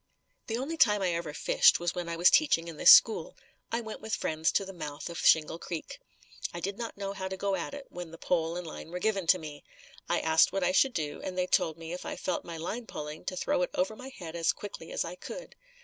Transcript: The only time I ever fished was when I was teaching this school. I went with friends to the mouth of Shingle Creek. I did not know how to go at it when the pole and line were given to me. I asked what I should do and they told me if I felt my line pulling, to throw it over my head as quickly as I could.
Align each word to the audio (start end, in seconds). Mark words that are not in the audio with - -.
The 0.47 0.57
only 0.57 0.77
time 0.77 1.03
I 1.03 1.11
ever 1.13 1.31
fished 1.31 1.79
was 1.79 1.93
when 1.93 2.09
I 2.09 2.15
was 2.15 2.31
teaching 2.31 2.65
this 2.75 2.89
school. 2.89 3.37
I 3.71 3.81
went 3.81 4.01
with 4.01 4.15
friends 4.15 4.51
to 4.53 4.65
the 4.65 4.73
mouth 4.73 5.11
of 5.11 5.19
Shingle 5.23 5.59
Creek. 5.59 5.99
I 6.51 6.59
did 6.59 6.75
not 6.75 6.97
know 6.97 7.13
how 7.13 7.27
to 7.27 7.37
go 7.37 7.53
at 7.55 7.75
it 7.75 7.85
when 7.89 8.09
the 8.09 8.17
pole 8.17 8.57
and 8.57 8.65
line 8.65 8.89
were 8.89 8.97
given 8.97 9.27
to 9.27 9.37
me. 9.37 9.63
I 10.09 10.19
asked 10.19 10.51
what 10.51 10.63
I 10.63 10.71
should 10.71 10.93
do 10.93 11.21
and 11.21 11.37
they 11.37 11.45
told 11.45 11.77
me 11.77 11.93
if 11.93 12.03
I 12.03 12.15
felt 12.15 12.43
my 12.43 12.57
line 12.57 12.87
pulling, 12.87 13.25
to 13.25 13.35
throw 13.37 13.61
it 13.61 13.69
over 13.75 13.95
my 13.95 14.09
head 14.09 14.35
as 14.35 14.53
quickly 14.53 14.91
as 14.91 15.05
I 15.05 15.13
could. 15.13 15.55